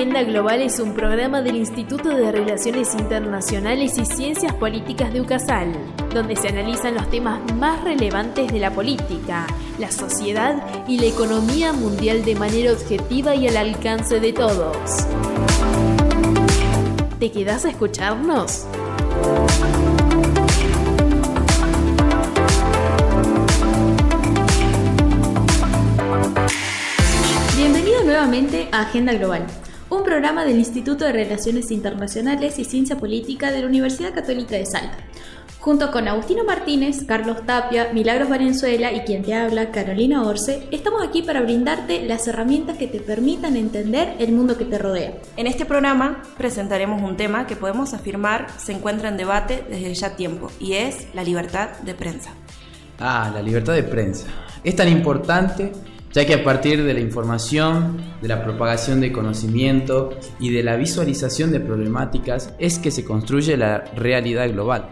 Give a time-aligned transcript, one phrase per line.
[0.00, 5.74] Agenda Global es un programa del Instituto de Relaciones Internacionales y Ciencias Políticas de UCASAL,
[6.14, 9.46] donde se analizan los temas más relevantes de la política,
[9.78, 15.06] la sociedad y la economía mundial de manera objetiva y al alcance de todos.
[17.18, 18.64] ¿Te quedas a escucharnos?
[28.04, 29.46] Nuevamente a Agenda Global,
[29.90, 34.64] un programa del Instituto de Relaciones Internacionales y Ciencia Política de la Universidad Católica de
[34.64, 34.96] Salta.
[35.58, 41.02] Junto con Agustino Martínez, Carlos Tapia, Milagros Valenzuela y quien te habla, Carolina Orce, estamos
[41.02, 45.14] aquí para brindarte las herramientas que te permitan entender el mundo que te rodea.
[45.36, 50.14] En este programa presentaremos un tema que podemos afirmar se encuentra en debate desde ya
[50.14, 52.30] tiempo y es la libertad de prensa.
[53.00, 54.28] Ah, la libertad de prensa.
[54.62, 55.72] Es tan importante
[56.12, 60.76] ya que a partir de la información, de la propagación de conocimiento y de la
[60.76, 64.90] visualización de problemáticas es que se construye la realidad global.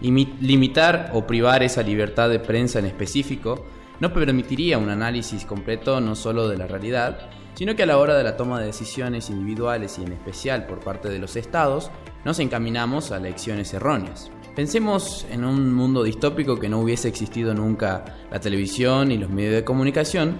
[0.00, 0.10] Y
[0.40, 3.66] limitar o privar esa libertad de prensa en específico
[3.98, 8.16] no permitiría un análisis completo no solo de la realidad, sino que a la hora
[8.16, 11.90] de la toma de decisiones individuales y en especial por parte de los estados,
[12.24, 14.30] nos encaminamos a elecciones erróneas.
[14.54, 19.54] Pensemos en un mundo distópico que no hubiese existido nunca la televisión y los medios
[19.54, 20.36] de comunicación.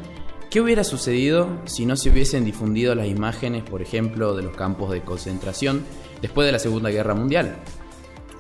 [0.51, 4.91] ¿Qué hubiera sucedido si no se hubiesen difundido las imágenes, por ejemplo, de los campos
[4.91, 5.85] de concentración
[6.23, 7.59] después de la Segunda Guerra Mundial?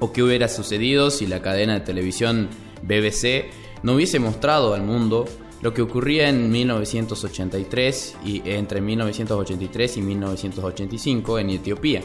[0.01, 2.48] ¿O qué hubiera sucedido si la cadena de televisión
[2.81, 3.51] BBC
[3.83, 5.27] no hubiese mostrado al mundo
[5.61, 12.01] lo que ocurría en 1983 y entre 1983 y 1985 en Etiopía,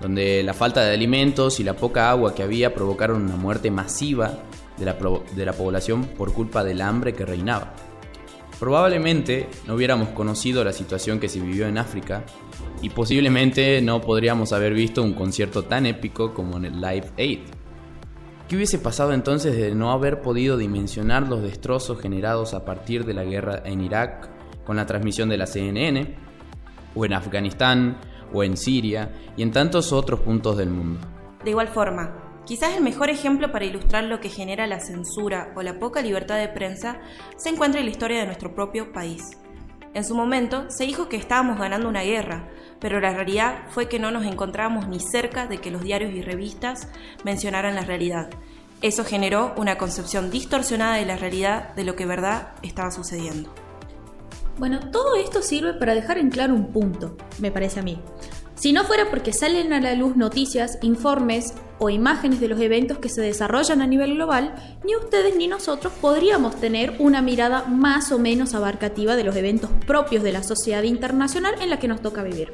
[0.00, 4.44] donde la falta de alimentos y la poca agua que había provocaron una muerte masiva
[4.78, 4.96] de la,
[5.34, 7.74] de la población por culpa del hambre que reinaba.
[8.58, 12.24] Probablemente no hubiéramos conocido la situación que se vivió en África
[12.82, 17.40] y posiblemente no podríamos haber visto un concierto tan épico como en el Live Aid.
[18.48, 23.14] ¿Qué hubiese pasado entonces de no haber podido dimensionar los destrozos generados a partir de
[23.14, 24.28] la guerra en Irak
[24.64, 26.14] con la transmisión de la CNN,
[26.94, 27.98] o en Afganistán,
[28.32, 31.00] o en Siria, y en tantos otros puntos del mundo?
[31.42, 35.62] De igual forma, Quizás el mejor ejemplo para ilustrar lo que genera la censura o
[35.62, 37.00] la poca libertad de prensa
[37.36, 39.38] se encuentra en la historia de nuestro propio país.
[39.94, 42.50] En su momento se dijo que estábamos ganando una guerra,
[42.80, 46.20] pero la realidad fue que no nos encontrábamos ni cerca de que los diarios y
[46.20, 46.88] revistas
[47.24, 48.28] mencionaran la realidad.
[48.82, 53.54] Eso generó una concepción distorsionada de la realidad de lo que verdad estaba sucediendo.
[54.58, 58.00] Bueno, todo esto sirve para dejar en claro un punto, me parece a mí.
[58.54, 62.98] Si no fuera porque salen a la luz noticias, informes o imágenes de los eventos
[62.98, 64.54] que se desarrollan a nivel global,
[64.84, 69.70] ni ustedes ni nosotros podríamos tener una mirada más o menos abarcativa de los eventos
[69.86, 72.52] propios de la sociedad internacional en la que nos toca vivir.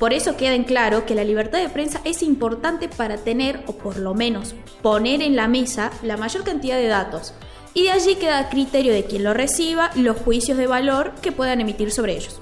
[0.00, 3.74] Por eso queda en claro que la libertad de prensa es importante para tener, o
[3.74, 7.32] por lo menos poner en la mesa, la mayor cantidad de datos,
[7.72, 11.32] y de allí queda a criterio de quien lo reciba los juicios de valor que
[11.32, 12.40] puedan emitir sobre ellos.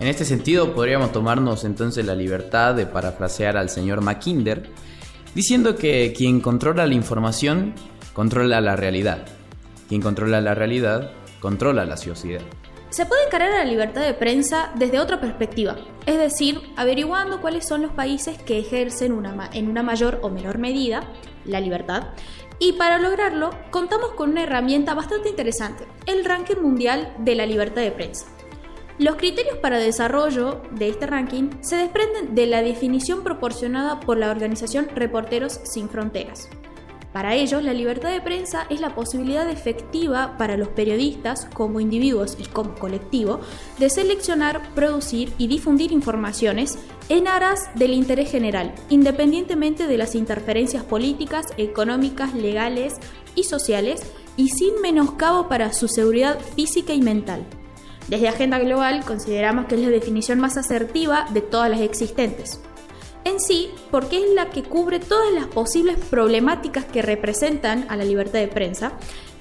[0.00, 4.68] En este sentido, podríamos tomarnos entonces la libertad de parafrasear al señor Mackinder,
[5.34, 7.74] diciendo que quien controla la información
[8.12, 9.26] controla la realidad.
[9.88, 12.42] Quien controla la realidad controla la sociedad.
[12.90, 17.82] Se puede encarar la libertad de prensa desde otra perspectiva, es decir, averiguando cuáles son
[17.82, 21.02] los países que ejercen una en una mayor o menor medida
[21.44, 22.14] la libertad.
[22.60, 27.82] Y para lograrlo, contamos con una herramienta bastante interesante, el ranking mundial de la libertad
[27.82, 28.26] de prensa.
[28.98, 34.30] Los criterios para desarrollo de este ranking se desprenden de la definición proporcionada por la
[34.30, 36.48] organización Reporteros Sin Fronteras.
[37.12, 42.36] Para ellos, la libertad de prensa es la posibilidad efectiva para los periodistas, como individuos
[42.38, 43.40] y como colectivo,
[43.78, 46.78] de seleccionar, producir y difundir informaciones
[47.08, 52.94] en aras del interés general, independientemente de las interferencias políticas, económicas, legales
[53.34, 54.02] y sociales,
[54.36, 57.44] y sin menoscabo para su seguridad física y mental.
[58.08, 62.60] Desde Agenda Global consideramos que es la definición más asertiva de todas las existentes.
[63.24, 68.04] En sí, porque es la que cubre todas las posibles problemáticas que representan a la
[68.04, 68.92] libertad de prensa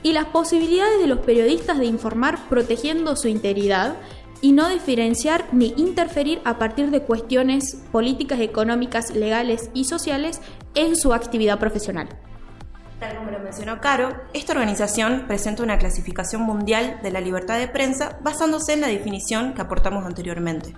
[0.01, 3.97] y las posibilidades de los periodistas de informar protegiendo su integridad
[4.39, 10.41] y no diferenciar ni interferir a partir de cuestiones políticas, económicas, legales y sociales
[10.75, 12.09] en su actividad profesional.
[13.03, 17.67] Tal como lo mencionó Caro, esta organización presenta una clasificación mundial de la libertad de
[17.67, 20.73] prensa basándose en la definición que aportamos anteriormente.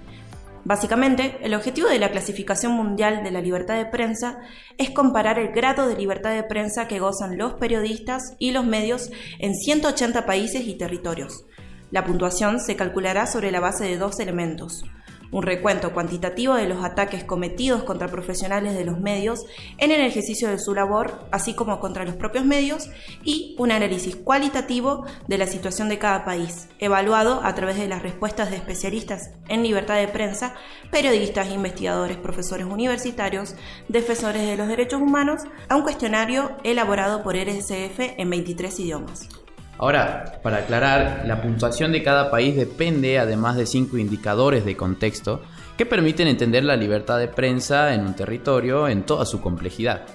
[0.63, 4.39] Básicamente, el objetivo de la clasificación mundial de la libertad de prensa
[4.80, 9.12] es comparar el grado de libertad de prensa que gozan los periodistas y los medios
[9.38, 11.45] en 180 países y territorios.
[11.92, 14.83] La puntuación se calculará sobre la base de dos elementos.
[15.31, 19.45] Un recuento cuantitativo de los ataques cometidos contra profesionales de los medios
[19.77, 22.89] en el ejercicio de su labor, así como contra los propios medios,
[23.24, 28.01] y un análisis cualitativo de la situación de cada país, evaluado a través de las
[28.01, 30.56] respuestas de especialistas en libertad de prensa,
[30.92, 33.56] periodistas, investigadores, profesores universitarios,
[33.88, 39.44] defensores de los derechos humanos, a un cuestionario elaborado por RSF en 23 idiomas.
[39.77, 45.42] Ahora, para aclarar, la puntuación de cada país depende, además de cinco indicadores de contexto,
[45.77, 50.06] que permiten entender la libertad de prensa en un territorio en toda su complejidad.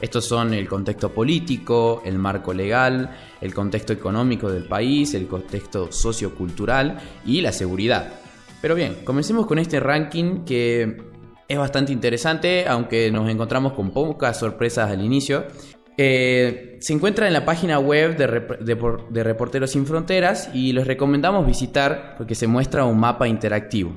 [0.00, 5.90] Estos son el contexto político, el marco legal, el contexto económico del país, el contexto
[5.90, 8.12] sociocultural y la seguridad.
[8.60, 10.98] Pero bien, comencemos con este ranking que
[11.48, 15.46] es bastante interesante, aunque nos encontramos con pocas sorpresas al inicio.
[15.98, 22.14] Eh, se encuentra en la página web de, Reporteros Sin Fronteras y les recomendamos visitar
[22.18, 23.96] porque se muestra un mapa interactivo.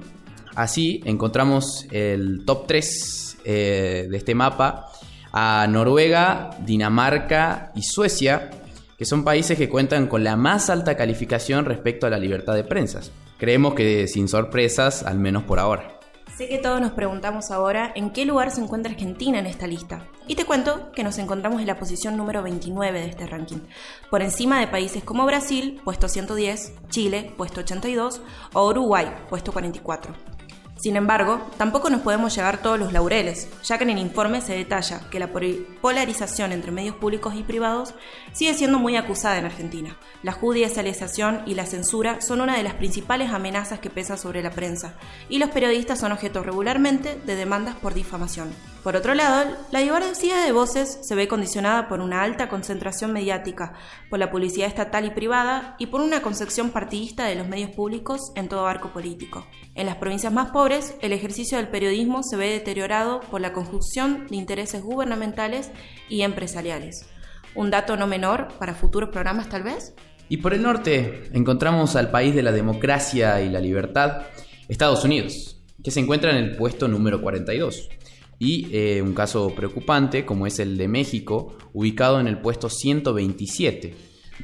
[0.55, 4.87] Así encontramos el top 3 eh, de este mapa
[5.31, 8.49] a Noruega, Dinamarca y Suecia,
[8.97, 12.63] que son países que cuentan con la más alta calificación respecto a la libertad de
[12.63, 13.01] prensa.
[13.37, 15.98] Creemos que sin sorpresas, al menos por ahora.
[16.39, 20.07] Sé que todos nos preguntamos ahora en qué lugar se encuentra Argentina en esta lista.
[20.25, 23.57] Y te cuento que nos encontramos en la posición número 29 de este ranking,
[24.09, 28.21] por encima de países como Brasil, puesto 110, Chile, puesto 82,
[28.53, 30.38] o Uruguay, puesto 44.
[30.79, 34.55] Sin embargo, tampoco nos podemos llevar todos los laureles, ya que en el informe se
[34.55, 35.29] detalla que la
[35.81, 37.93] polarización entre medios públicos y privados
[38.31, 39.97] sigue siendo muy acusada en Argentina.
[40.23, 44.51] La judicialización y la censura son una de las principales amenazas que pesan sobre la
[44.51, 44.93] prensa,
[45.27, 48.49] y los periodistas son objeto regularmente de demandas por difamación.
[48.83, 53.73] Por otro lado, la diversidad de voces se ve condicionada por una alta concentración mediática,
[54.09, 58.31] por la publicidad estatal y privada y por una concepción partidista de los medios públicos
[58.35, 59.45] en todo arco político.
[59.75, 64.27] En las provincias más pobres, el ejercicio del periodismo se ve deteriorado por la conjunción
[64.27, 65.71] de intereses gubernamentales
[66.07, 67.05] y empresariales.
[67.55, 69.93] Un dato no menor para futuros programas tal vez.
[70.29, 74.21] Y por el norte encontramos al país de la democracia y la libertad,
[74.69, 77.89] Estados Unidos, que se encuentra en el puesto número 42
[78.39, 83.93] y eh, un caso preocupante como es el de México, ubicado en el puesto 127,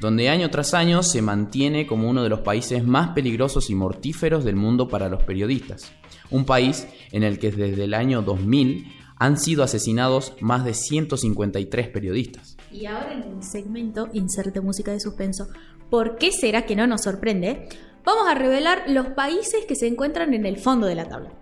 [0.00, 4.44] donde año tras año se mantiene como uno de los países más peligrosos y mortíferos
[4.44, 5.92] del mundo para los periodistas.
[6.30, 11.88] Un país en el que desde el año 2000 han sido asesinados más de 153
[11.88, 12.58] periodistas.
[12.70, 15.48] Y ahora en el segmento Inserte Música de Suspenso,
[15.88, 17.68] ¿por qué será que no nos sorprende?
[18.04, 21.32] Vamos a revelar los países que se encuentran en el fondo de la tabla.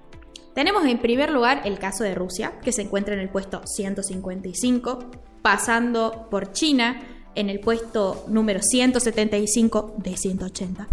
[0.54, 5.10] Tenemos en primer lugar el caso de Rusia, que se encuentra en el puesto 155,
[5.42, 7.02] pasando por China
[7.34, 10.88] en el puesto número 175 de 180.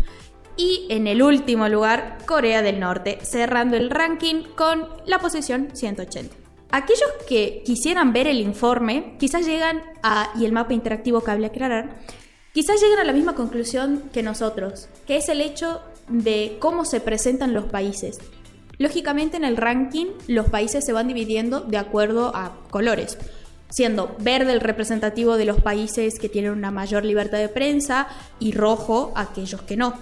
[0.57, 6.35] Y en el último lugar, Corea del Norte, cerrando el ranking con la posición 180.
[6.71, 11.99] Aquellos que quisieran ver el informe, quizás llegan a, y el mapa interactivo que aclarar,
[12.53, 16.99] quizás llegan a la misma conclusión que nosotros, que es el hecho de cómo se
[16.99, 18.19] presentan los países.
[18.81, 23.15] Lógicamente en el ranking los países se van dividiendo de acuerdo a colores,
[23.69, 28.07] siendo verde el representativo de los países que tienen una mayor libertad de prensa
[28.39, 29.93] y rojo aquellos que no.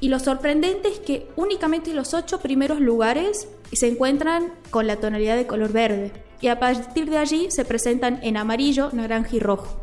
[0.00, 5.36] Y lo sorprendente es que únicamente los ocho primeros lugares se encuentran con la tonalidad
[5.36, 6.10] de color verde
[6.40, 9.80] y a partir de allí se presentan en amarillo, naranja y rojo.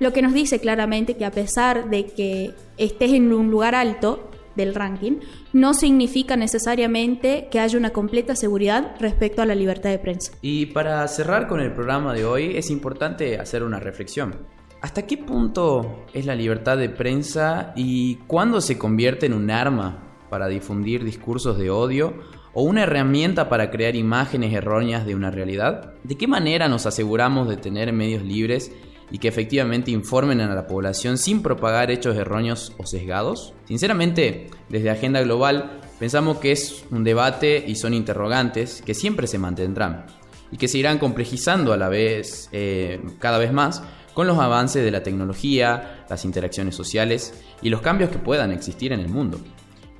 [0.00, 4.30] Lo que nos dice claramente que a pesar de que estés en un lugar alto,
[4.56, 5.20] del ranking,
[5.52, 10.32] no significa necesariamente que haya una completa seguridad respecto a la libertad de prensa.
[10.42, 14.46] Y para cerrar con el programa de hoy es importante hacer una reflexión.
[14.80, 20.02] ¿Hasta qué punto es la libertad de prensa y cuándo se convierte en un arma
[20.28, 22.14] para difundir discursos de odio
[22.52, 25.94] o una herramienta para crear imágenes erróneas de una realidad?
[26.04, 28.72] ¿De qué manera nos aseguramos de tener medios libres
[29.10, 33.54] y que efectivamente informen a la población sin propagar hechos erróneos o sesgados?
[33.66, 39.38] Sinceramente, desde Agenda Global pensamos que es un debate y son interrogantes que siempre se
[39.38, 40.06] mantendrán
[40.50, 43.82] y que se irán complejizando a la vez eh, cada vez más
[44.14, 48.92] con los avances de la tecnología, las interacciones sociales y los cambios que puedan existir
[48.92, 49.40] en el mundo.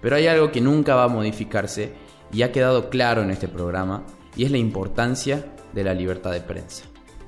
[0.01, 1.93] Pero hay algo que nunca va a modificarse
[2.33, 4.05] y ha quedado claro en este programa
[4.37, 6.85] y es la importancia de la libertad de prensa.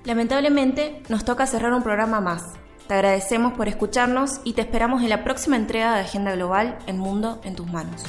[0.06, 2.52] Lamentablemente, nos toca cerrar un programa más.
[2.86, 6.96] Te agradecemos por escucharnos y te esperamos en la próxima entrega de Agenda Global El
[6.96, 8.04] Mundo en tus manos.